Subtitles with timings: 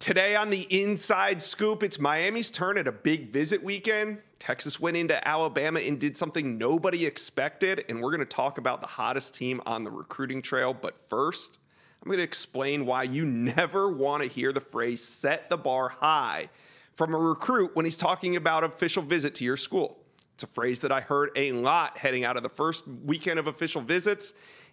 [0.00, 4.16] Today on the Inside Scoop, it's Miami's turn at a big visit weekend.
[4.38, 8.80] Texas went into Alabama and did something nobody expected, and we're going to talk about
[8.80, 10.72] the hottest team on the recruiting trail.
[10.72, 11.58] But first,
[12.02, 15.90] I'm going to explain why you never want to hear the phrase set the bar
[15.90, 16.48] high
[16.94, 19.98] from a recruit when he's talking about official visit to your school.
[20.32, 23.48] It's a phrase that I heard a lot heading out of the first weekend of
[23.48, 24.32] official visits.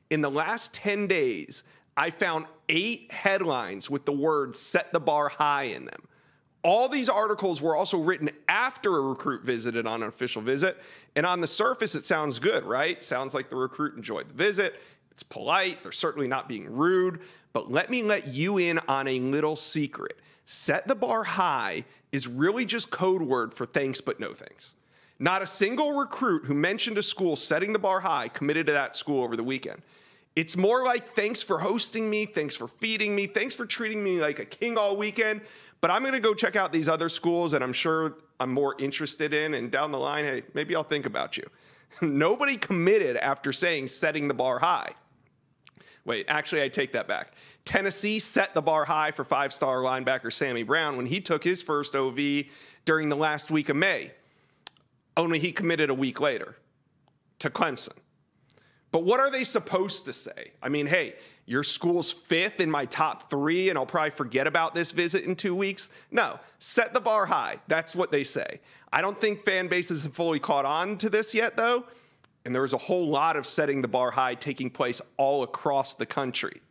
[0.09, 1.65] In the last 10 days,
[1.97, 6.07] I found eight headlines with the word set the bar high in them.
[6.63, 10.77] All these articles were also written after a recruit visited on an official visit.
[11.15, 13.01] And on the surface, it sounds good, right?
[13.04, 14.82] Sounds like the recruit enjoyed the visit.
[15.11, 15.82] It's polite.
[15.82, 17.21] They're certainly not being rude.
[17.54, 20.19] But let me let you in on a little secret.
[20.46, 24.75] Set the bar high is really just code word for thanks but no thanks.
[25.19, 28.96] Not a single recruit who mentioned a school setting the bar high committed to that
[28.96, 29.82] school over the weekend.
[30.37, 34.22] It's more like thanks for hosting me, thanks for feeding me, thanks for treating me
[34.22, 35.41] like a king all weekend.
[35.81, 38.75] But I'm going to go check out these other schools and I'm sure I'm more
[38.77, 39.55] interested in.
[39.55, 41.43] And down the line, hey, maybe I'll think about you.
[42.03, 44.91] Nobody committed after saying setting the bar high.
[46.05, 47.33] Wait, actually, I take that back.
[47.65, 51.63] Tennessee set the bar high for five star linebacker Sammy Brown when he took his
[51.63, 52.43] first OV
[52.85, 54.11] during the last week of May.
[55.17, 56.58] Only he committed a week later
[57.39, 57.97] to Clemson.
[58.91, 60.52] But what are they supposed to say?
[60.61, 64.75] I mean, hey, your school's fifth in my top three, and I'll probably forget about
[64.75, 65.89] this visit in two weeks.
[66.11, 67.58] No, set the bar high.
[67.67, 68.59] That's what they say.
[68.91, 71.85] I don't think fan bases have fully caught on to this yet, though.
[72.45, 75.93] And there was a whole lot of setting the bar high taking place all across
[75.93, 76.61] the country,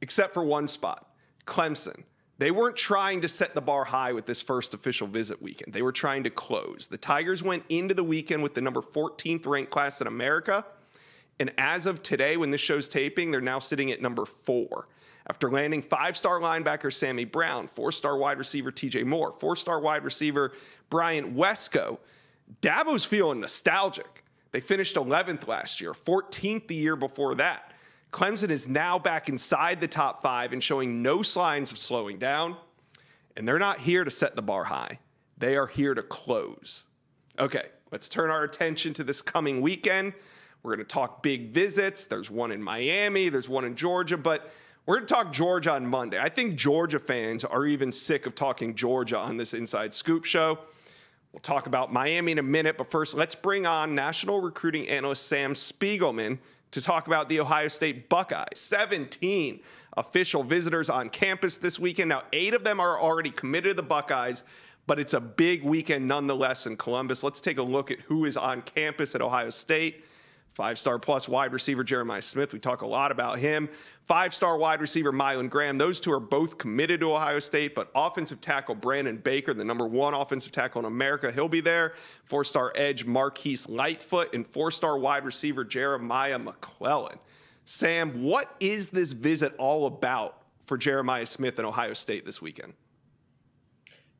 [0.00, 1.10] except for one spot
[1.46, 2.02] Clemson.
[2.38, 5.72] They weren't trying to set the bar high with this first official visit weekend.
[5.72, 6.86] They were trying to close.
[6.86, 10.64] The Tigers went into the weekend with the number 14th ranked class in America
[11.38, 14.88] and as of today, when this show's taping, they're now sitting at number four.
[15.28, 19.80] After landing five star linebacker Sammy Brown, four star wide receiver TJ Moore, four star
[19.80, 20.52] wide receiver
[20.88, 21.98] Bryant Wesco,
[22.62, 24.24] Dabo's feeling nostalgic.
[24.52, 27.72] They finished 11th last year, 14th the year before that.
[28.12, 32.56] Clemson is now back inside the top five and showing no signs of slowing down.
[33.36, 35.00] And they're not here to set the bar high,
[35.36, 36.86] they are here to close.
[37.38, 40.14] Okay, let's turn our attention to this coming weekend.
[40.66, 42.06] We're going to talk big visits.
[42.06, 44.50] There's one in Miami, there's one in Georgia, but
[44.84, 46.18] we're going to talk Georgia on Monday.
[46.18, 50.58] I think Georgia fans are even sick of talking Georgia on this Inside Scoop show.
[51.30, 55.28] We'll talk about Miami in a minute, but first, let's bring on national recruiting analyst
[55.28, 56.38] Sam Spiegelman
[56.72, 58.58] to talk about the Ohio State Buckeyes.
[58.58, 59.60] 17
[59.96, 62.08] official visitors on campus this weekend.
[62.08, 64.42] Now, eight of them are already committed to the Buckeyes,
[64.88, 67.22] but it's a big weekend nonetheless in Columbus.
[67.22, 70.02] Let's take a look at who is on campus at Ohio State.
[70.56, 72.54] Five star plus wide receiver Jeremiah Smith.
[72.54, 73.68] We talk a lot about him.
[74.06, 75.76] Five star wide receiver Mylan Graham.
[75.76, 79.86] Those two are both committed to Ohio State, but offensive tackle Brandon Baker, the number
[79.86, 81.92] one offensive tackle in America, he'll be there.
[82.24, 87.18] Four star edge Marquise Lightfoot and four star wide receiver Jeremiah McClellan.
[87.66, 92.72] Sam, what is this visit all about for Jeremiah Smith and Ohio State this weekend?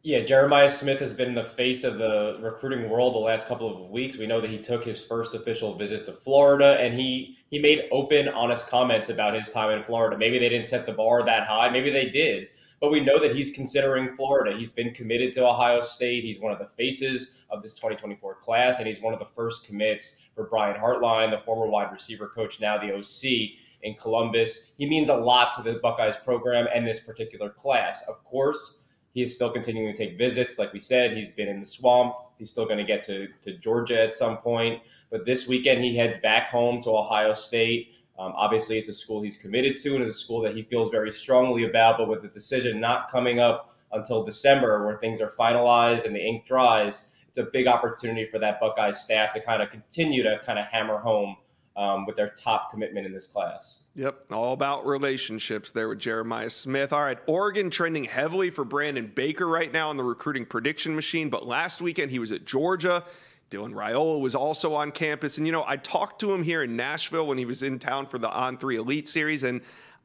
[0.07, 3.91] Yeah, Jeremiah Smith has been the face of the recruiting world the last couple of
[3.91, 4.17] weeks.
[4.17, 7.89] We know that he took his first official visit to Florida and he he made
[7.91, 10.17] open, honest comments about his time in Florida.
[10.17, 12.47] Maybe they didn't set the bar that high, maybe they did.
[12.81, 14.57] But we know that he's considering Florida.
[14.57, 16.23] He's been committed to Ohio State.
[16.23, 19.67] He's one of the faces of this 2024 class, and he's one of the first
[19.67, 24.71] commits for Brian Hartline, the former wide receiver coach, now the OC in Columbus.
[24.79, 28.05] He means a lot to the Buckeyes program and this particular class.
[28.07, 28.79] Of course,
[29.17, 30.59] he is still continuing to take visits.
[30.59, 32.17] Like we said, he's been in the swamp.
[32.37, 34.83] He's still going to get to, to Georgia at some point.
[35.11, 37.95] But this weekend, he heads back home to Ohio State.
[38.19, 40.91] Um, obviously, it's a school he's committed to and it's a school that he feels
[40.91, 41.97] very strongly about.
[41.97, 46.21] But with the decision not coming up until December, where things are finalized and the
[46.21, 50.41] ink dries, it's a big opportunity for that Buckeye staff to kind of continue to
[50.45, 51.37] kind of hammer home
[51.77, 53.81] um, with their top commitment in this class.
[53.95, 56.93] Yep, all about relationships there with Jeremiah Smith.
[56.93, 61.31] All right, Oregon trending heavily for Brandon Baker right now on the recruiting prediction machine,
[61.31, 63.05] but last weekend he was at Georgia.
[63.51, 65.39] Dylan Raiola was also on campus.
[65.39, 68.07] And, you know, I talked to him here in Nashville when he was in town
[68.07, 69.61] for the On 3 Elite Series, and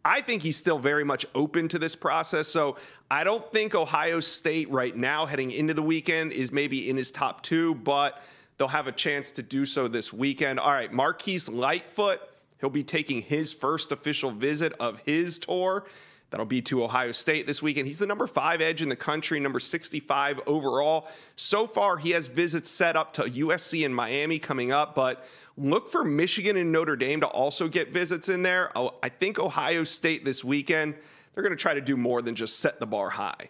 [0.05, 2.47] I think he's still very much open to this process.
[2.47, 2.77] So
[3.09, 7.11] I don't think Ohio State right now, heading into the weekend, is maybe in his
[7.11, 8.21] top two, but
[8.61, 10.59] they'll have a chance to do so this weekend.
[10.59, 12.21] All right, Marquise Lightfoot
[12.61, 15.83] He'll be taking his first official visit of his tour.
[16.29, 17.87] That'll be to Ohio State this weekend.
[17.87, 21.09] He's the number five edge in the country, number 65 overall.
[21.35, 25.25] So far, he has visits set up to USC and Miami coming up, but
[25.57, 28.71] look for Michigan and Notre Dame to also get visits in there.
[28.77, 30.95] Oh, I think Ohio State this weekend,
[31.33, 33.49] they're going to try to do more than just set the bar high.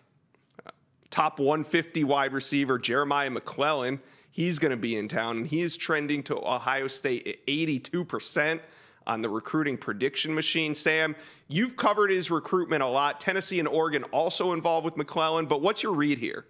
[1.12, 4.00] Top 150 wide receiver Jeremiah McClellan,
[4.32, 8.62] he's going to be in town, and he is trending to Ohio State at 82%
[9.06, 10.74] on the recruiting prediction machine.
[10.74, 11.16] Sam,
[11.48, 13.20] you've covered his recruitment a lot.
[13.20, 16.46] Tennessee and Oregon also involved with McClellan, but what's your read here?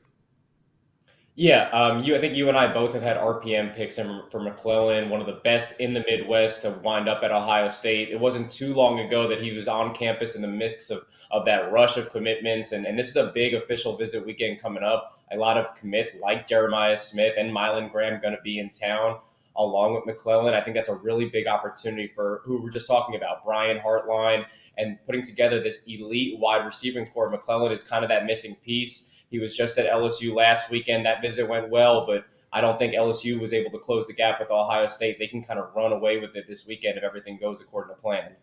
[1.36, 2.16] Yeah, um, you.
[2.16, 5.40] I think you and I both have had RPM picks for McClellan, one of the
[5.44, 8.10] best in the Midwest to wind up at Ohio State.
[8.10, 11.46] It wasn't too long ago that he was on campus in the mix of, of
[11.46, 15.20] that rush of commitments, and, and this is a big official visit weekend coming up.
[15.32, 19.20] A lot of commits like Jeremiah Smith and Mylan Graham going to be in town
[19.56, 20.54] along with McClellan.
[20.54, 24.46] I think that's a really big opportunity for who we're just talking about, Brian Hartline,
[24.78, 27.30] and putting together this elite wide receiving corps.
[27.30, 29.10] McClellan is kind of that missing piece.
[29.30, 31.06] He was just at LSU last weekend.
[31.06, 34.40] That visit went well, but I don't think LSU was able to close the gap
[34.40, 35.18] with Ohio State.
[35.20, 38.02] They can kind of run away with it this weekend if everything goes according to
[38.02, 38.36] plan.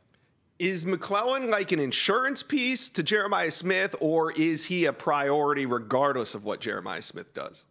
[0.59, 6.35] Is McClellan like an insurance piece to Jeremiah Smith, or is he a priority regardless
[6.35, 7.67] of what Jeremiah Smith does?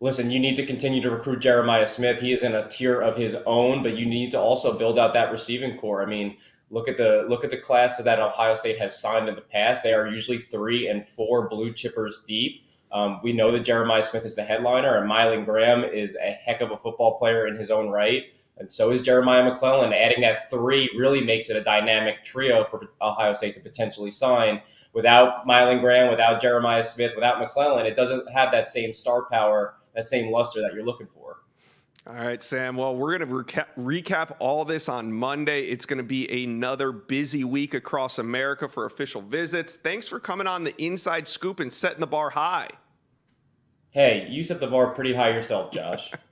[0.00, 2.20] listen, you need to continue to recruit Jeremiah Smith.
[2.20, 5.12] He is in a tier of his own, but you need to also build out
[5.14, 6.02] that receiving corps.
[6.02, 6.36] I mean,
[6.70, 9.82] look at the look at the class that Ohio State has signed in the past.
[9.82, 12.64] They are usually three and four blue chippers deep.
[12.90, 16.60] Um, we know that Jeremiah Smith is the headliner, and Mylan Graham is a heck
[16.60, 18.24] of a football player in his own right.
[18.58, 19.92] And so is Jeremiah McClellan.
[19.92, 24.60] Adding that three really makes it a dynamic trio for Ohio State to potentially sign.
[24.92, 29.74] Without Mylan Graham, without Jeremiah Smith, without McClellan, it doesn't have that same star power
[29.98, 31.38] that same luster that you're looking for.
[32.06, 32.76] All right, Sam.
[32.76, 35.62] Well, we're going to recap, recap all this on Monday.
[35.64, 39.74] It's going to be another busy week across America for official visits.
[39.74, 42.68] Thanks for coming on the inside scoop and setting the bar high.
[43.90, 46.12] Hey, you set the bar pretty high yourself, Josh.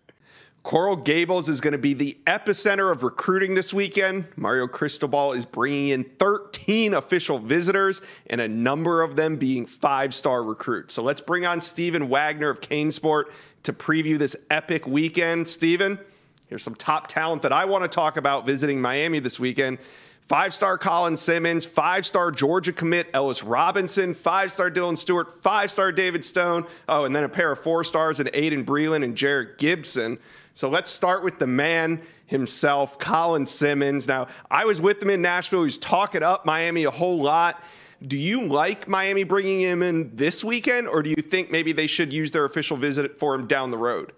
[0.67, 4.27] Coral Gables is going to be the epicenter of recruiting this weekend.
[4.35, 10.13] Mario Cristobal is bringing in 13 official visitors, and a number of them being five
[10.13, 10.93] star recruits.
[10.93, 13.27] So let's bring on Stephen Wagner of CaneSport
[13.63, 15.47] to preview this epic weekend.
[15.47, 16.01] Stephen,
[16.49, 19.79] here's some top talent that I want to talk about visiting Miami this weekend.
[20.23, 25.71] Five star Colin Simmons, five star Georgia commit Ellis Robinson, five star Dylan Stewart, five
[25.71, 26.67] star David Stone.
[26.89, 30.19] Oh, and then a pair of four stars in Aydin Breland and Jerrick Gibson.
[30.57, 34.09] So let's start with the man himself, Colin Simmons.
[34.09, 35.65] Now, I was with him in Nashville.
[35.65, 37.63] He's talking up Miami a whole lot.
[38.01, 41.87] Do you like Miami bringing him in this weekend, or do you think maybe they
[41.87, 44.13] should use their official visit for him down the road?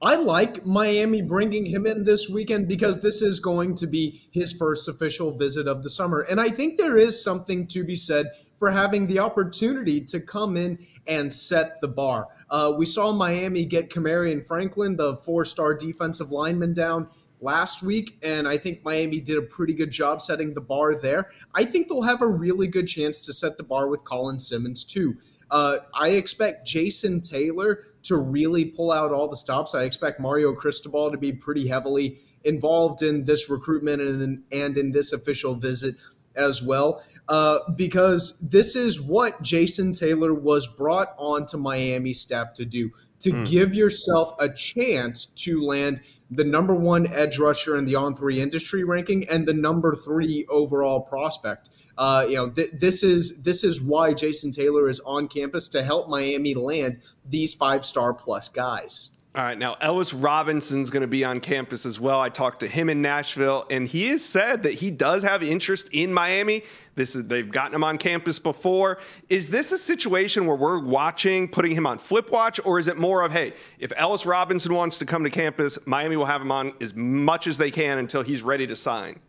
[0.00, 4.52] I like Miami bringing him in this weekend because this is going to be his
[4.52, 6.20] first official visit of the summer.
[6.20, 8.30] And I think there is something to be said
[8.60, 10.78] for having the opportunity to come in
[11.08, 12.28] and set the bar.
[12.50, 17.08] Uh, we saw Miami get Kamarion Franklin, the four star defensive lineman, down
[17.40, 21.30] last week, and I think Miami did a pretty good job setting the bar there.
[21.54, 24.84] I think they'll have a really good chance to set the bar with Colin Simmons,
[24.84, 25.16] too.
[25.50, 29.74] Uh, I expect Jason Taylor to really pull out all the stops.
[29.74, 34.92] I expect Mario Cristobal to be pretty heavily involved in this recruitment and, and in
[34.92, 35.96] this official visit
[36.36, 42.52] as well uh, because this is what Jason Taylor was brought on to Miami staff
[42.54, 42.90] to do
[43.20, 43.48] to mm.
[43.48, 46.00] give yourself a chance to land
[46.32, 50.44] the number one edge rusher in the on three industry ranking and the number three
[50.50, 51.70] overall prospect.
[51.96, 55.84] Uh, you know, th- this is this is why Jason Taylor is on campus to
[55.84, 59.10] help Miami land these five star plus guys.
[59.32, 62.20] All right, now Ellis Robinson's going to be on campus as well.
[62.20, 65.88] I talked to him in Nashville, and he has said that he does have interest
[65.92, 66.64] in Miami.
[66.96, 68.98] This is they've gotten him on campus before.
[69.28, 72.98] Is this a situation where we're watching, putting him on flip watch, or is it
[72.98, 76.50] more of hey, if Ellis Robinson wants to come to campus, Miami will have him
[76.50, 79.20] on as much as they can until he's ready to sign?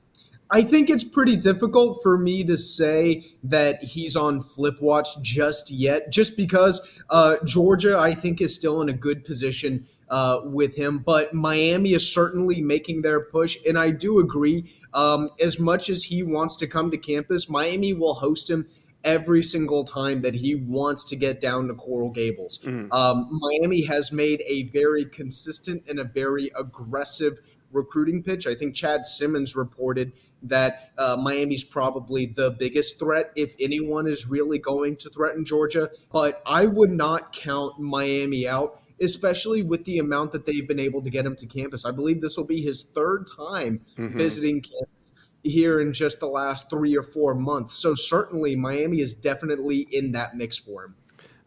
[0.54, 5.72] I think it's pretty difficult for me to say that he's on flip watch just
[5.72, 10.76] yet, just because uh, Georgia, I think, is still in a good position uh, with
[10.76, 11.00] him.
[11.00, 13.58] But Miami is certainly making their push.
[13.66, 17.94] And I do agree, um, as much as he wants to come to campus, Miami
[17.94, 18.68] will host him
[19.06, 22.60] every single time that he wants to get down to Coral Gables.
[22.60, 22.92] Mm-hmm.
[22.92, 27.40] Um, Miami has made a very consistent and a very aggressive
[27.72, 28.46] recruiting pitch.
[28.48, 30.12] I think Chad Simmons reported
[30.44, 35.90] that uh, Miami's probably the biggest threat if anyone is really going to threaten Georgia.
[36.12, 41.02] But I would not count Miami out, especially with the amount that they've been able
[41.02, 41.86] to get him to campus.
[41.86, 44.18] I believe this will be his third time mm-hmm.
[44.18, 45.12] visiting campus
[45.44, 47.76] here in just the last three or four months.
[47.76, 50.96] So certainly Miami is definitely in that mix for him.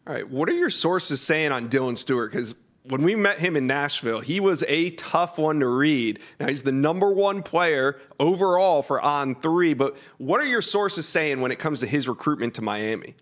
[0.06, 0.28] All right.
[0.28, 2.30] What are your sources saying on Dylan Stewart?
[2.30, 2.54] Because
[2.88, 6.18] when we met him in Nashville, he was a tough one to read.
[6.38, 9.72] Now he's the number one player overall for on three.
[9.72, 13.14] But what are your sources saying when it comes to his recruitment to Miami?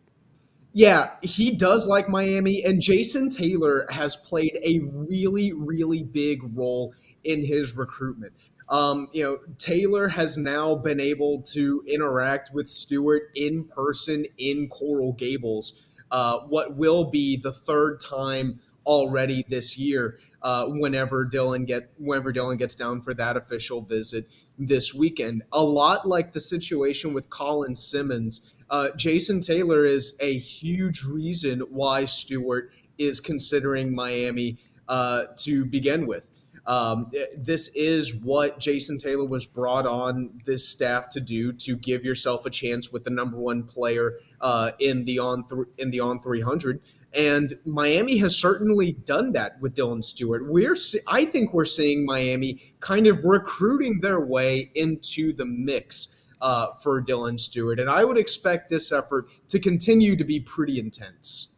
[0.72, 6.94] Yeah, he does like Miami, and Jason Taylor has played a really, really big role
[7.24, 8.32] in his recruitment.
[8.70, 14.68] Um, you know, Taylor has now been able to interact with Stewart in person in
[14.68, 15.82] Coral Gables.
[16.10, 20.18] Uh, what will be the third time already this year.
[20.42, 24.26] Uh, whenever Dylan get whenever Dylan gets down for that official visit
[24.58, 30.38] this weekend, a lot like the situation with Colin Simmons, uh, Jason Taylor is a
[30.38, 34.58] huge reason why Stewart is considering Miami
[34.88, 36.30] uh, to begin with.
[36.66, 42.04] Um, this is what Jason Taylor was brought on this staff to do to give
[42.04, 46.00] yourself a chance with the number one player uh, in the on th- in the
[46.00, 46.80] on 300.
[47.14, 50.48] And Miami has certainly done that with Dylan Stewart.
[50.48, 50.76] We're,
[51.08, 56.08] I think, we're seeing Miami kind of recruiting their way into the mix
[56.42, 60.78] uh, for Dylan Stewart, and I would expect this effort to continue to be pretty
[60.78, 61.52] intense.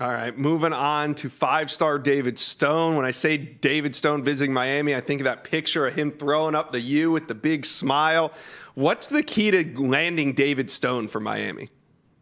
[0.00, 2.96] All right, moving on to five star David Stone.
[2.96, 6.56] When I say David Stone visiting Miami, I think of that picture of him throwing
[6.56, 8.32] up the U with the big smile.
[8.74, 11.68] What's the key to landing David Stone for Miami?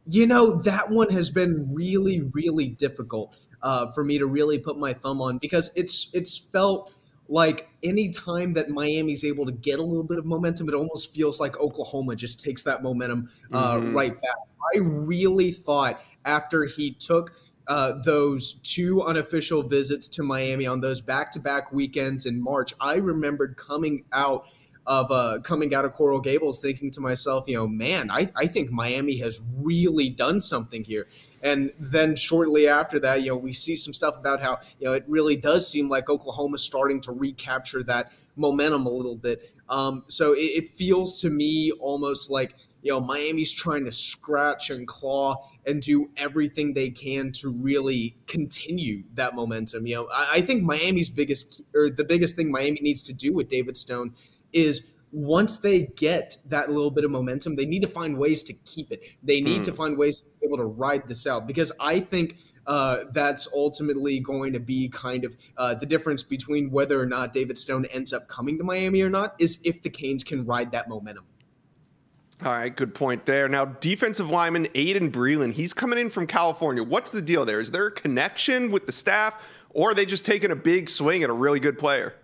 [0.06, 4.78] You know, that one has been really, really difficult uh, for me to really put
[4.78, 6.92] my thumb on because it's it's felt
[7.28, 11.14] like any time that Miami's able to get a little bit of momentum, it almost
[11.14, 13.96] feels like Oklahoma just takes that momentum uh, mm-hmm.
[13.96, 14.36] right back.
[14.74, 17.32] I really thought after he took
[17.68, 23.56] uh, those two unofficial visits to Miami on those back-to-back weekends in March, I remembered
[23.56, 24.46] coming out
[24.86, 28.46] of uh, coming out of Coral Gables, thinking to myself, you know, man, I, I
[28.46, 31.06] think Miami has really done something here.
[31.42, 34.92] And then shortly after that, you know, we see some stuff about how you know
[34.92, 39.52] it really does seem like Oklahoma's starting to recapture that momentum a little bit.
[39.68, 44.70] Um, so it, it feels to me almost like you know Miami's trying to scratch
[44.70, 49.86] and claw and do everything they can to really continue that momentum.
[49.86, 53.32] You know, I, I think Miami's biggest or the biggest thing Miami needs to do
[53.32, 54.14] with David Stone
[54.52, 58.52] is once they get that little bit of momentum, they need to find ways to
[58.64, 59.02] keep it.
[59.22, 59.64] They need mm.
[59.64, 63.48] to find ways to be able to ride this out because I think uh, that's
[63.54, 67.86] ultimately going to be kind of uh, the difference between whether or not David Stone
[67.86, 71.26] ends up coming to Miami or not is if the Canes can ride that momentum.
[72.44, 73.48] All right, good point there.
[73.48, 76.82] Now, defensive lineman Aydin Breland, he's coming in from California.
[76.82, 77.60] What's the deal there?
[77.60, 81.22] Is there a connection with the staff, or are they just taking a big swing
[81.22, 82.14] at a really good player?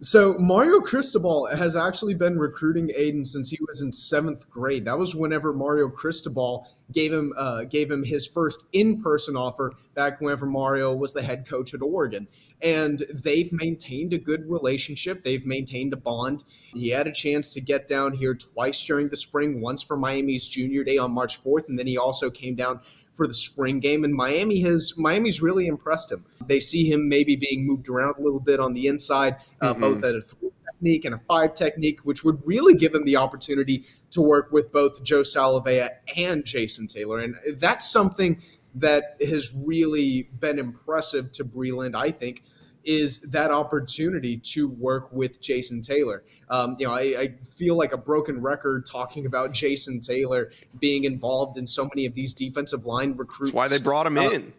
[0.00, 4.84] So Mario Cristobal has actually been recruiting Aydin since he was in seventh grade.
[4.84, 9.72] That was whenever Mario Cristobal gave him uh, gave him his first in person offer
[9.94, 12.28] back whenever Mario was the head coach at Oregon.
[12.60, 15.24] And they've maintained a good relationship.
[15.24, 16.44] They've maintained a bond.
[16.74, 20.46] He had a chance to get down here twice during the spring, once for Miami's
[20.46, 22.80] junior day on March 4th, and then he also came down
[23.16, 24.04] for the spring game.
[24.04, 26.24] And Miami has Miami's really impressed him.
[26.46, 29.80] They see him maybe being moved around a little bit on the inside, uh, mm-hmm.
[29.80, 33.16] both at a three technique and a five technique, which would really give him the
[33.16, 37.20] opportunity to work with both Joe Salavea and Jason Taylor.
[37.20, 38.42] And that's something
[38.74, 42.42] that has really been impressive to Breland, I think
[42.86, 46.22] is that opportunity to work with Jason Taylor.
[46.48, 51.02] Um, you know, I, I, feel like a broken record talking about Jason Taylor being
[51.02, 53.50] involved in so many of these defensive line recruits.
[53.50, 54.52] That's why they brought him uh, in.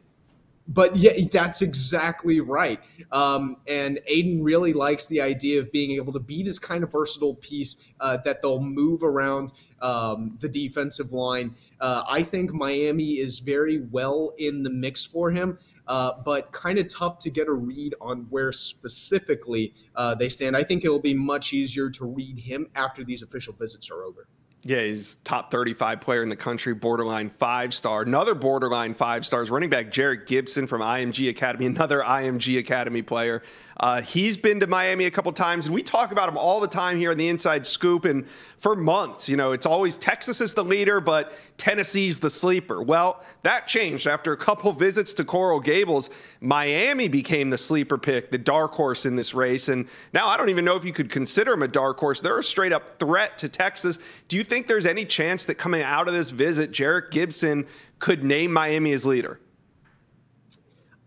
[0.67, 2.81] But yeah, that's exactly right.
[3.13, 6.91] Um, and Aydin really likes the idea of being able to be this kind of
[6.91, 11.55] versatile piece uh, that they'll move around um, the defensive line.
[11.79, 15.57] Uh, I think Miami is very well in the mix for him
[15.88, 20.56] uh, but kind of tough to get a read on where specifically uh, they stand.
[20.56, 24.03] I think it will be much easier to read him after these official visits are
[24.03, 24.27] over.
[24.63, 28.01] Yeah, he's top 35 player in the country, borderline five star.
[28.01, 33.44] Another borderline five stars, running back Jerrick Gibson from IMG Academy, another IMG Academy player.
[33.79, 36.67] Uh, he's been to Miami a couple times, and we talk about him all the
[36.67, 38.03] time here on the Inside Scoop.
[38.03, 38.27] And
[38.58, 42.81] for months, you know, it's always Texas is the leader, but Tennessee's the sleeper.
[42.83, 46.11] Well, that changed after a couple visits to Coral Gables.
[46.39, 49.67] Miami became the sleeper pick, the dark horse in this race.
[49.67, 52.21] And now I don't even know if you could consider him a dark horse.
[52.21, 53.97] They're a straight up threat to Texas.
[54.27, 57.65] Do you think there's any chance that coming out of this visit, Jerrick Gibson
[57.97, 59.39] could name Miami as leader?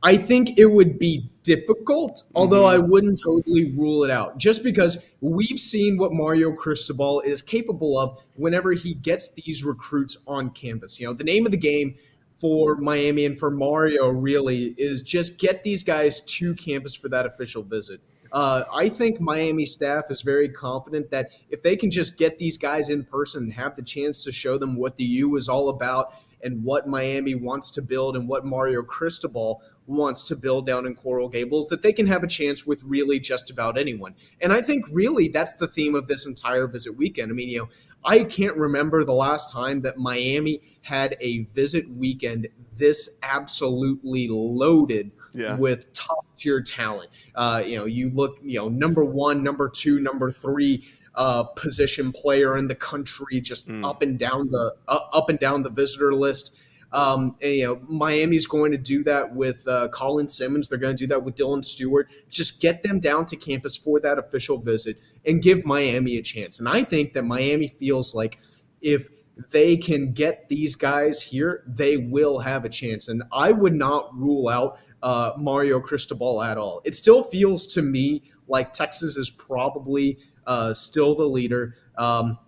[0.02, 2.82] I think it would be difficult, although mm-hmm.
[2.82, 4.38] I wouldn't totally rule it out.
[4.38, 10.16] Just because we've seen what Mario Cristobal is capable of whenever he gets these recruits
[10.28, 11.00] on campus.
[11.00, 11.96] You know, the name of the game
[12.34, 17.26] for Miami and for Mario really is just get these guys to campus for that
[17.26, 18.00] official visit.
[18.32, 22.56] Uh, I think Miami staff is very confident that if they can just get these
[22.56, 25.68] guys in person and have the chance to show them what the U is all
[25.68, 30.86] about and what Miami wants to build and what Mario Cristobal wants to build down
[30.86, 34.14] in Coral Gables, that they can have a chance with really just about anyone.
[34.40, 37.30] And I think really that's the theme of this entire visit weekend.
[37.30, 37.68] I mean, you know,
[38.04, 45.10] I can't remember the last time that Miami had a visit weekend this absolutely loaded
[45.34, 45.56] yeah.
[45.56, 47.10] with top tier talent.
[47.34, 52.12] Uh, you know, you look, you know, number one, number two, number three uh, position
[52.12, 53.84] player in the country, just mm.
[53.84, 56.58] up and down the uh, up and down the visitor list.
[56.92, 60.68] Um, and, you know, Miami's going to do that with uh, Colin Simmons.
[60.68, 62.08] They're going to do that with Dylan Stewart.
[62.28, 66.58] Just get them down to campus for that official visit and give Miami a chance.
[66.58, 68.38] And I think that Miami feels like
[68.80, 69.08] if
[69.50, 73.08] they can get these guys here, they will have a chance.
[73.08, 76.82] And I would not rule out uh, Mario Cristobal at all.
[76.84, 81.76] It still feels to me like Texas is probably uh, still the leader.
[81.96, 82.38] Um,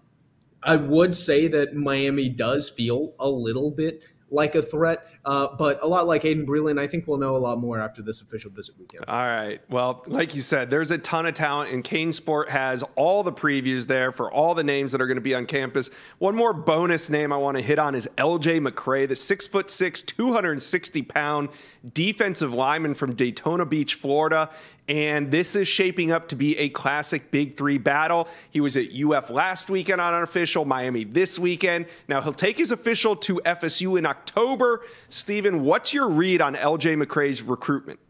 [0.64, 4.02] I would say that Miami does feel a little bit
[4.32, 5.06] like a threat.
[5.24, 8.02] Uh, but a lot like Aydin Breland, I think we'll know a lot more after
[8.02, 9.04] this official visit weekend.
[9.06, 9.60] All right.
[9.70, 13.86] Well, like you said, there's a ton of talent, and CaneSport has all the previews
[13.86, 15.90] there for all the names that are going to be on campus.
[16.18, 19.70] One more bonus name I want to hit on is LJ McCray, the six foot
[19.70, 21.50] six, 260 pound
[21.92, 24.50] defensive lineman from Daytona Beach, Florida.
[24.88, 28.28] And this is shaping up to be a classic Big Three battle.
[28.50, 31.86] He was at UF last weekend on unofficial, Miami this weekend.
[32.08, 34.84] Now he'll take his official to FSU in October.
[35.08, 38.00] Stephen, what's your read on LJ McCray's recruitment?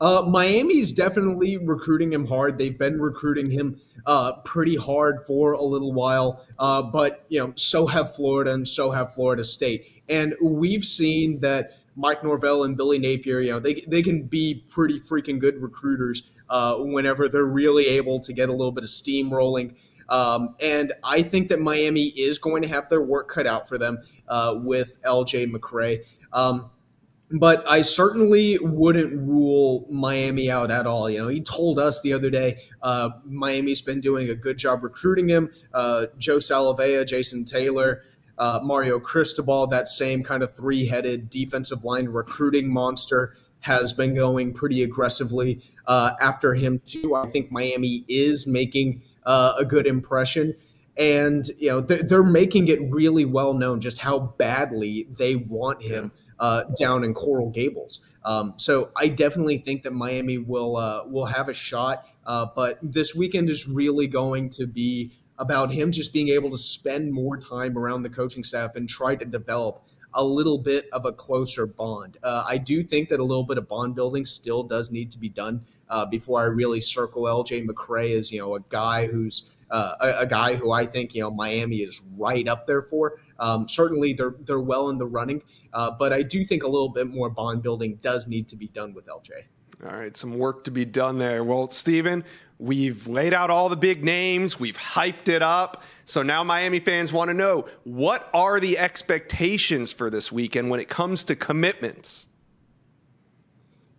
[0.00, 2.56] Uh, Miami's definitely recruiting him hard.
[2.56, 7.52] They've been recruiting him uh, pretty hard for a little while, uh, but you know,
[7.56, 10.02] so have Florida and so have Florida State.
[10.08, 14.64] And we've seen that Mike Norvell and Billy Napier, you know, they, they can be
[14.68, 18.90] pretty freaking good recruiters uh, whenever they're really able to get a little bit of
[18.90, 19.76] steam rolling.
[20.08, 23.78] Um, and I think that Miami is going to have their work cut out for
[23.78, 26.04] them uh, with LJ McCray.
[26.32, 26.70] Um,
[27.32, 31.10] but I certainly wouldn't rule Miami out at all.
[31.10, 34.84] You know, he told us the other day uh, Miami's been doing a good job
[34.84, 35.50] recruiting him.
[35.74, 38.02] Uh, Joe Salavea, Jason Taylor,
[38.38, 44.14] uh, Mario Cristobal, that same kind of three headed defensive line recruiting monster, has been
[44.14, 47.16] going pretty aggressively uh, after him, too.
[47.16, 50.54] I think Miami is making uh, a good impression.
[50.96, 55.82] And, you know, they're, they're, making it really well known just how badly they want
[55.82, 58.00] him uh, down in Coral Gables.
[58.24, 62.04] Um, so I definitely think that Miami will uh, will have a shot.
[62.26, 66.58] Uh, but this weekend is really going to be about him just being able to
[66.58, 69.82] spend more time around the coaching staff and try to develop
[70.14, 72.16] a little bit of a closer bond.
[72.22, 75.18] Uh, I do think that a little bit of bond building still does need to
[75.18, 79.50] be done uh, before I really circle LJ McCray as you know a guy who's
[79.70, 83.20] uh, a, a, guy who I think you know Miami is right up there for.
[83.38, 86.88] Um, certainly, they're they're well in the running, uh, but I do think a little
[86.88, 89.44] bit more bond building does need to be done with LJ.
[89.84, 91.44] All right, some work to be done there.
[91.44, 92.24] Well, Stephen,
[92.58, 95.84] we've laid out all the big names, we've hyped it up.
[96.04, 100.80] So now Miami fans want to know what are the expectations for this weekend when
[100.80, 102.26] it comes to commitments?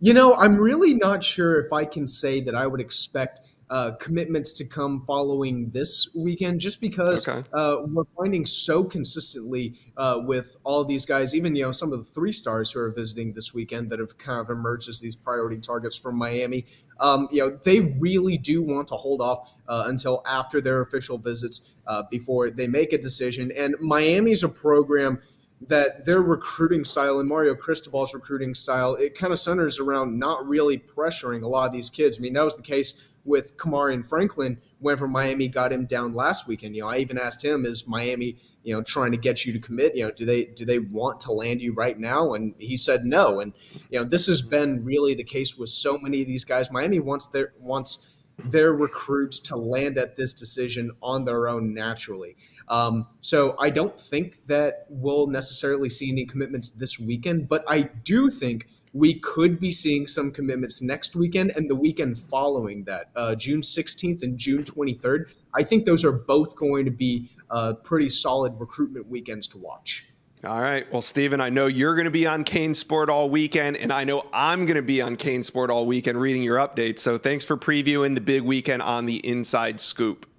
[0.02, 3.40] You know, I'm really not sure if I can say that I would expect
[3.70, 7.48] uh, commitments to come following this weekend, just because okay.
[7.52, 12.00] uh, we're finding so consistently uh, with all these guys, even you know some of
[12.00, 15.14] the three stars who are visiting this weekend that have kind of emerged as these
[15.14, 16.66] priority targets from Miami.
[16.98, 21.16] Um, you know, they really do want to hold off uh, until after their official
[21.16, 23.52] visits uh, before they make a decision.
[23.56, 25.20] And Miami's a program
[25.68, 30.46] that their recruiting style and Mario Cristobal's recruiting style, it kind of centers around not
[30.48, 32.18] really pressuring a lot of these kids.
[32.18, 36.46] I mean, that was the case with Kamarion Franklin whenever Miami got him down last
[36.48, 36.74] weekend.
[36.74, 39.58] You know, I even asked him, is Miami, you know, trying to get you to
[39.58, 39.96] commit?
[39.96, 42.34] You know, do they do they want to land you right now?
[42.34, 43.40] And he said no.
[43.40, 43.52] And
[43.90, 46.70] you know, this has been really the case with so many of these guys.
[46.70, 48.08] Miami wants their wants
[48.46, 52.36] their recruits to land at this decision on their own naturally.
[52.68, 57.82] Um, so I don't think that we'll necessarily see any commitments this weekend, but I
[57.82, 63.10] do think we could be seeing some commitments next weekend and the weekend following that,
[63.16, 65.26] uh, June 16th and June 23rd.
[65.54, 70.06] I think those are both going to be uh, pretty solid recruitment weekends to watch.
[70.42, 70.90] All right.
[70.90, 74.26] Well, Stephen, I know you're going to be on CaneSport all weekend, and I know
[74.32, 77.00] I'm going to be on CaneSport all weekend reading your updates.
[77.00, 80.29] So thanks for previewing the big weekend on the Inside Scoop.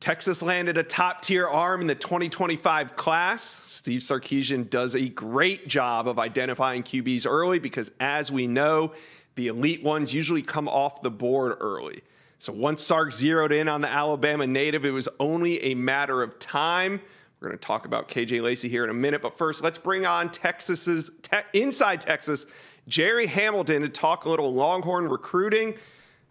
[0.00, 3.44] Texas landed a top tier arm in the 2025 class.
[3.44, 8.92] Steve Sarkisian does a great job of identifying QBs early because, as we know,
[9.34, 12.00] the elite ones usually come off the board early.
[12.38, 16.38] So once Sark zeroed in on the Alabama native, it was only a matter of
[16.38, 16.98] time.
[17.38, 20.06] We're going to talk about KJ Lacey here in a minute, but first, let's bring
[20.06, 22.46] on Texas's te- inside Texas,
[22.88, 25.74] Jerry Hamilton, to talk a little Longhorn recruiting.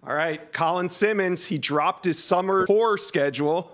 [0.07, 3.71] All right, Colin Simmons, he dropped his summer tour schedule.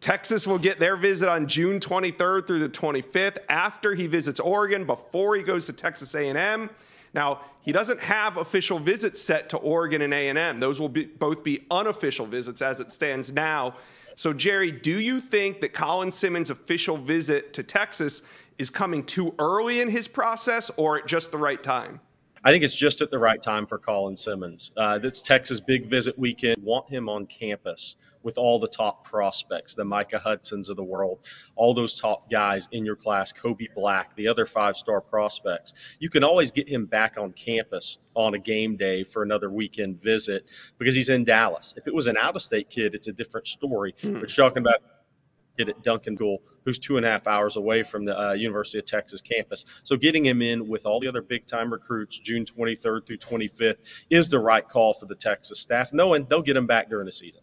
[0.00, 4.84] Texas will get their visit on June 23rd through the 25th after he visits Oregon
[4.84, 6.70] before he goes to Texas A&M.
[7.12, 10.58] Now, he doesn't have official visits set to Oregon and A&M.
[10.58, 13.74] Those will be, both be unofficial visits as it stands now.
[14.14, 18.22] So, Jerry, do you think that Colin Simmons' official visit to Texas
[18.58, 22.00] is coming too early in his process or at just the right time?
[22.42, 24.72] I think it's just at the right time for Colin Simmons.
[24.76, 26.56] Uh, that's Texas big visit weekend.
[26.62, 31.20] Want him on campus with all the top prospects, the Micah Hudsons of the world,
[31.56, 35.74] all those top guys in your class, Kobe Black, the other five star prospects.
[35.98, 40.02] You can always get him back on campus on a game day for another weekend
[40.02, 41.74] visit because he's in Dallas.
[41.76, 43.94] If it was an out of state kid, it's a different story.
[44.02, 44.20] Mm.
[44.20, 44.80] We're talking about
[45.56, 48.84] kid at Duncanville, who's two and a half hours away from the uh, University of
[48.84, 49.64] Texas campus.
[49.82, 53.78] So getting him in with all the other big time recruits, June 23rd through 25th,
[54.10, 57.12] is the right call for the Texas staff, knowing they'll get him back during the
[57.12, 57.42] season.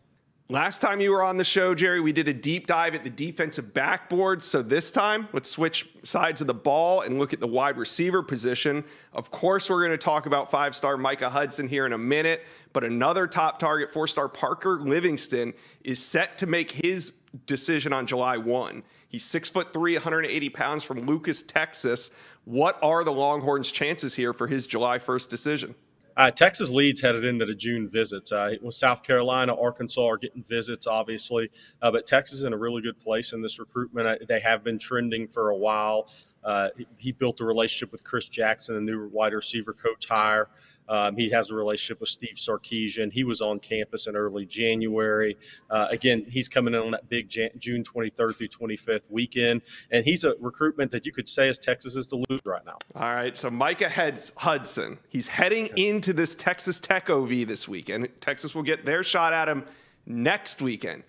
[0.50, 3.10] Last time you were on the show, Jerry, we did a deep dive at the
[3.10, 4.42] defensive backboard.
[4.42, 8.24] So this time, let's switch sides of the ball and look at the wide receiver
[8.24, 8.86] position.
[9.12, 12.46] Of course, we're going to talk about five star Micah Hudson here in a minute,
[12.72, 17.12] but another top target, four star Parker Livingstone, is set to make his
[17.46, 18.84] decision on July 1.
[19.10, 22.12] He's six foot three, 180 pounds from Lucas, Texas.
[22.46, 25.76] What are the Longhorns' chances here for his July 1st decision?
[26.18, 28.32] Uh, Texas leads headed into the June visits.
[28.32, 31.50] Uh, South Carolina, Arkansas are getting visits, obviously,
[31.84, 34.08] uh, but Texas is in a really good place in this recruitment.
[34.08, 36.12] Uh, they have been trending for a while.
[36.44, 40.50] Uh, he, built a relationship with Chris Jackson, a new wide receiver coach hire.
[40.90, 43.12] Um, he has a relationship with Steve Sarkisian.
[43.12, 45.38] He was on campus in early January.
[45.70, 50.06] Uh, again, he's coming in on that big Jan- June 23rd through 25th weekend, and
[50.06, 52.78] he's a recruitment that you could say is Texas's to lose right now.
[52.96, 58.08] All right, so Micah Heads Hudson, he's heading into this Texas Tech OV this weekend.
[58.20, 59.66] Texas will get their shot at him
[60.06, 61.04] next weekend.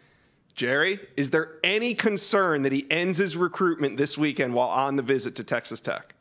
[0.54, 5.04] Jerry, is there any concern that he ends his recruitment this weekend while on the
[5.04, 6.16] visit to Texas Tech?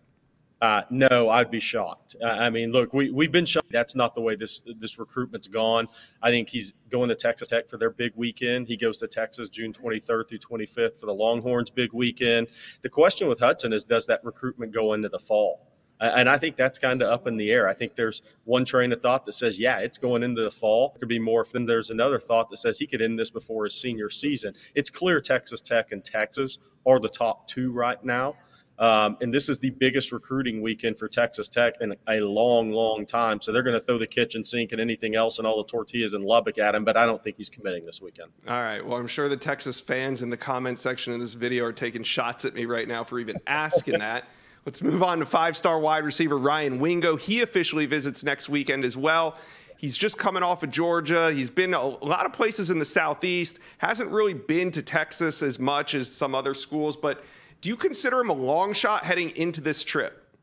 [0.60, 2.16] Uh, no, I'd be shocked.
[2.22, 3.72] Uh, I mean, look, we we've been shocked.
[3.72, 5.88] That's not the way this this recruitment's gone.
[6.22, 8.68] I think he's going to Texas Tech for their big weekend.
[8.68, 12.48] He goes to Texas June 23rd through 25th for the Longhorns' big weekend.
[12.82, 15.68] The question with Hudson is, does that recruitment go into the fall?
[16.00, 17.68] And I think that's kind of up in the air.
[17.68, 20.94] I think there's one train of thought that says, yeah, it's going into the fall.
[20.96, 21.44] It could be more.
[21.52, 24.54] Then there's another thought that says he could end this before his senior season.
[24.76, 28.36] It's clear Texas Tech and Texas are the top two right now.
[28.80, 33.06] Um, and this is the biggest recruiting weekend for Texas Tech in a long, long
[33.06, 33.42] time.
[33.42, 36.14] So they're going to throw the kitchen sink and anything else and all the tortillas
[36.14, 36.86] in Lubbock at him.
[36.86, 38.32] But I don't think he's committing this weekend.
[38.48, 38.86] All right.
[38.86, 42.04] Well, I'm sure the Texas fans in the comment section of this video are taking
[42.04, 44.26] shots at me right now for even asking that.
[44.66, 47.16] Let's move on to five star wide receiver Ryan Wingo.
[47.16, 49.38] He officially visits next weekend as well.
[49.78, 51.32] He's just coming off of Georgia.
[51.32, 55.58] He's been a lot of places in the Southeast, hasn't really been to Texas as
[55.58, 57.24] much as some other schools, but
[57.62, 60.36] do you consider him a long shot heading into this trip?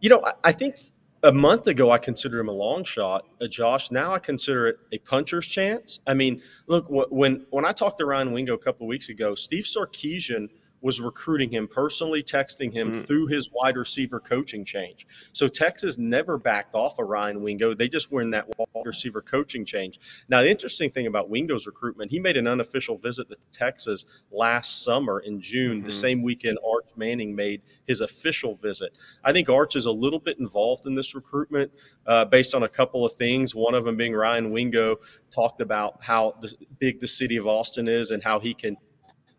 [0.00, 0.76] You know, I think
[1.22, 3.90] a month ago I considered him a long shot, uh, Josh.
[3.90, 6.00] Now I consider it a puncher's chance.
[6.06, 9.64] I mean, look when when I talked to Ryan Wingo a couple weeks ago, Steve
[9.64, 10.48] Sarkisian–
[10.82, 13.06] was recruiting him, personally texting him mm.
[13.06, 15.06] through his wide receiver coaching change.
[15.32, 17.74] So Texas never backed off of Ryan Wingo.
[17.74, 19.98] They just were in that wide receiver coaching change.
[20.28, 24.84] Now, the interesting thing about Wingo's recruitment, he made an unofficial visit to Texas last
[24.84, 25.86] summer in June, mm-hmm.
[25.86, 28.96] the same weekend Arch Manning made his official visit.
[29.24, 31.72] I think Arch is a little bit involved in this recruitment
[32.06, 33.54] uh, based on a couple of things.
[33.54, 34.96] One of them being Ryan Wingo
[35.30, 38.76] talked about how the, big the city of Austin is and how he can–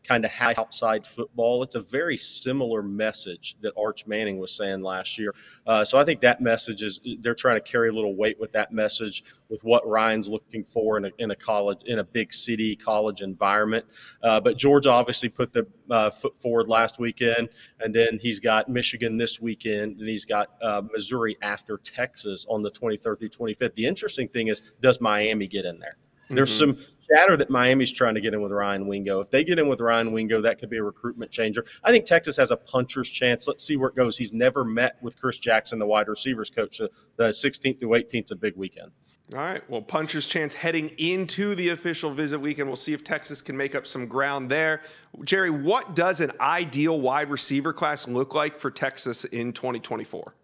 [0.03, 1.63] kind of high outside football.
[1.63, 5.33] It's a very similar message that Arch Manning was saying last year.
[5.67, 8.51] Uh, so I think that message is they're trying to carry a little weight with
[8.53, 12.33] that message with what Ryan's looking for in a, in a college in a big
[12.33, 13.85] city college environment.
[14.23, 18.69] Uh, but Georgia obviously put the uh, foot forward last weekend, and then he's got
[18.69, 23.75] Michigan this weekend, and he's got uh, Missouri after Texas on the 23rd through 25th.
[23.75, 25.97] The interesting thing is, does Miami get in there?
[26.35, 26.77] There's mm-hmm.
[26.77, 29.19] some chatter that Miami's trying to get in with Ryan Wingo.
[29.19, 31.65] If they get in with Ryan Wingo, that could be a recruitment changer.
[31.83, 33.47] I think Texas has a puncher's chance.
[33.47, 34.17] Let's see where it goes.
[34.17, 36.77] He's never met with Chris Jackson, the wide receivers coach.
[36.77, 38.91] So the 16th through 18th is a big weekend.
[39.33, 39.69] All right.
[39.69, 42.67] Well, puncher's chance heading into the official visit weekend.
[42.67, 44.81] We'll see if Texas can make up some ground there.
[45.23, 50.35] Jerry, what does an ideal wide receiver class look like for Texas in 2024?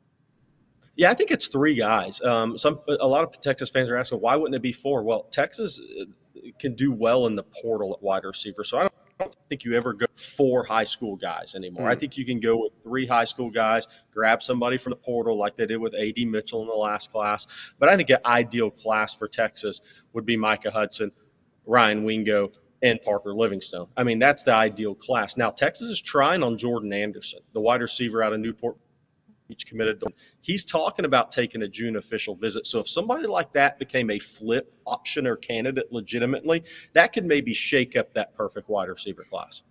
[0.98, 2.22] Yeah, I think it's three guys.
[2.22, 5.04] Um, some a lot of Texas fans are asking why wouldn't it be four?
[5.04, 6.06] Well, Texas uh,
[6.60, 9.74] can do well in the portal at wide receiver, so I don't don't think you
[9.74, 11.86] ever go four high school guys anymore.
[11.86, 11.90] Mm.
[11.90, 12.00] I hmm.
[12.00, 15.58] think you can go with three high school guys, grab somebody from the portal like
[15.58, 17.48] they did with AD Mitchell in the last class.
[17.80, 19.82] But I think an ideal class for Texas
[20.14, 21.12] would be Micah Hudson,
[21.66, 22.52] Ryan Wingo,
[22.84, 23.88] and Parker Livingstone.
[23.98, 25.36] I mean, that's the ideal class.
[25.36, 28.78] Now, Texas is trying on Jordan Anderson, the wide receiver out of Newport
[29.50, 30.04] each committed.
[30.42, 32.66] He's talking about taking a June official visit.
[32.66, 37.54] So if somebody like that became a flip option or candidate legitimately, that could maybe
[37.54, 39.64] shake up that perfect wide receiver class.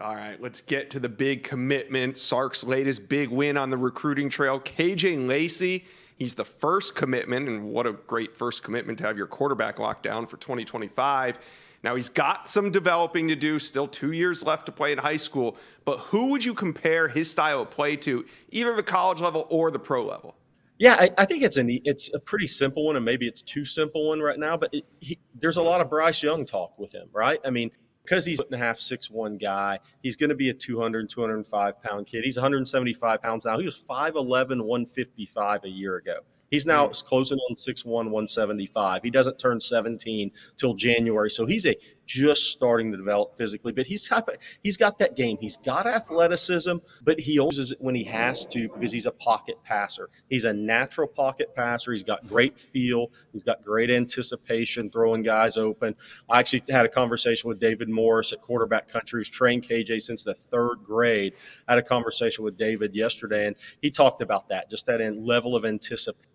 [0.00, 2.16] All right, let's get to the big commitment.
[2.16, 4.58] Sark's latest big win on the recruiting trail.
[4.58, 5.84] KJ Lacey,
[6.16, 10.02] he's the first commitment, and what a great first commitment to have your quarterback locked
[10.02, 11.38] down for 2025.
[11.82, 15.16] Now he's got some developing to do, still two years left to play in high
[15.16, 15.56] school.
[15.84, 19.70] But who would you compare his style of play to, either the college level or
[19.70, 20.36] the pro level?
[20.78, 23.66] Yeah, I, I think it's a it's a pretty simple one, and maybe it's too
[23.66, 24.56] simple one right now.
[24.56, 27.38] But it, he, there's a lot of Bryce Young talk with him, right?
[27.44, 27.70] I mean,
[28.02, 32.06] because he's a half six one guy, he's going to be a 200, 205 pound
[32.06, 32.24] kid.
[32.24, 33.58] He's 175 pounds now.
[33.58, 36.20] He was 5'11, 155 a year ago.
[36.50, 37.04] He's now mm.
[37.04, 39.02] closing on 6'1, 175.
[39.02, 41.30] He doesn't turn 17 till January.
[41.30, 41.76] So he's a
[42.10, 45.38] just starting to develop physically, but he's type of, he's got that game.
[45.40, 49.62] He's got athleticism, but he uses it when he has to because he's a pocket
[49.62, 50.10] passer.
[50.28, 51.92] He's a natural pocket passer.
[51.92, 53.12] He's got great feel.
[53.32, 55.94] He's got great anticipation, throwing guys open.
[56.28, 60.24] I actually had a conversation with David Morris at Quarterback Country, who's trained KJ since
[60.24, 61.34] the third grade.
[61.68, 65.54] I had a conversation with David yesterday, and he talked about that, just that level
[65.54, 66.26] of anticipation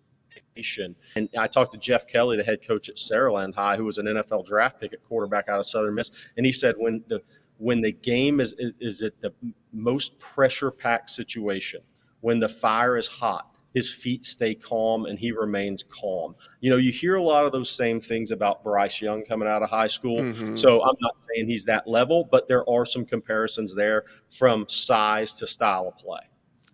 [1.14, 4.06] and I talked to Jeff Kelly, the head coach at Saraland High, who was an
[4.06, 7.20] NFL draft pick at quarterback out of Southern Miss, and he said when the
[7.58, 9.32] when the game is is at the
[9.72, 11.80] most pressure packed situation,
[12.20, 16.34] when the fire is hot, his feet stay calm and he remains calm.
[16.60, 19.62] You know, you hear a lot of those same things about Bryce Young coming out
[19.62, 20.22] of high school.
[20.22, 20.54] Mm-hmm.
[20.54, 25.34] So I'm not saying he's that level, but there are some comparisons there from size
[25.34, 26.22] to style of play.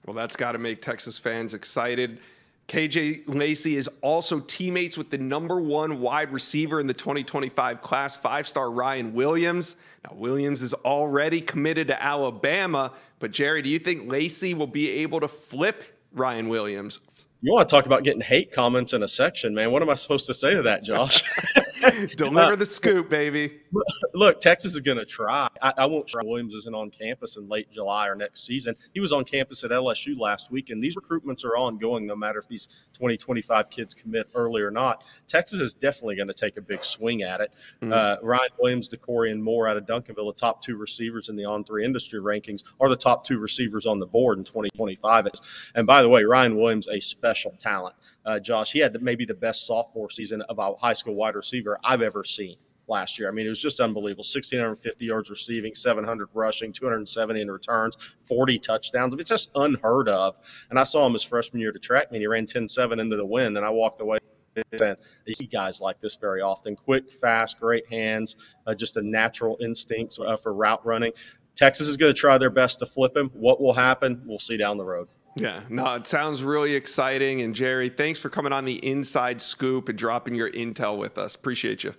[0.07, 2.21] Well, that's got to make Texas fans excited.
[2.68, 8.16] KJ Lacey is also teammates with the number one wide receiver in the 2025 class,
[8.16, 9.77] five star Ryan Williams.
[10.05, 14.88] Now, Williams is already committed to Alabama, but Jerry, do you think Lacey will be
[15.03, 17.01] able to flip Ryan Williams?
[17.42, 19.72] You want to talk about getting hate comments in a section, man.
[19.72, 21.25] What am I supposed to say to that, Josh?
[22.16, 23.59] Deliver the scoop, baby.
[24.14, 25.48] Look, Texas is going to try.
[25.61, 26.22] I, I, won't try.
[26.22, 28.74] Williams isn't on campus in late July or next season.
[28.92, 32.38] He was on campus at LSU last week, and these recruitments are ongoing no matter
[32.38, 35.04] if these 2025 kids commit early or not.
[35.26, 37.52] Texas is definitely going to take a big swing at it.
[37.82, 37.92] Mm-hmm.
[37.92, 41.64] Uh, Ryan Williams, Dakorien Moore out of Duncanville, the top two receivers in the on
[41.64, 45.28] three industry rankings, are the top two receivers on the board in 2025.
[45.74, 47.96] And by the way, Ryan Williams, a special talent.
[48.24, 51.35] Uh, Josh, he had the, maybe the best sophomore season of a high school wide
[51.35, 52.56] receiver I've ever seen
[52.88, 53.29] last year.
[53.29, 54.23] I mean, it was just unbelievable.
[54.23, 59.14] 1,650 yards receiving, 700 rushing, 270 in returns, 40 touchdowns.
[59.14, 60.38] It's just unheard of.
[60.71, 63.16] And I saw him his freshman year to track me, and he ran 10-7 into
[63.16, 64.18] the wind, and I walked away.
[64.55, 66.77] And you see guys like this very often.
[66.77, 71.12] Quick, fast, great hands, uh, just a natural instinct uh, for route running.
[71.55, 73.31] Texas is going to try their best to flip him.
[73.33, 74.23] What will happen?
[74.27, 75.09] We'll see down the road.
[75.38, 77.40] Yeah, no, it sounds really exciting.
[77.40, 81.35] And Jerry, thanks for coming on the inside scoop and dropping your intel with us.
[81.35, 81.95] Appreciate you.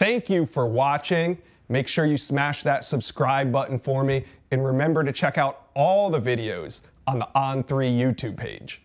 [0.00, 1.36] Thank you for watching.
[1.68, 4.24] Make sure you smash that subscribe button for me.
[4.50, 8.80] And remember to check out all the videos on the On3 YouTube page.